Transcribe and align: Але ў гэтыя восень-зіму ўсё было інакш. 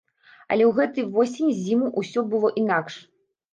Але 0.55 0.63
ў 0.67 0.71
гэтыя 0.79 1.09
восень-зіму 1.17 1.93
ўсё 2.03 2.25
было 2.35 2.53
інакш. 2.65 3.01